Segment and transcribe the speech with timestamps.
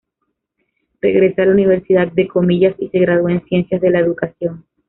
[0.99, 4.65] Regresa a la Universidad de Comillas y se graduó en Ciencias de la Educación.